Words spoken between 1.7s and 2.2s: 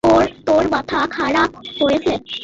হয়েছে?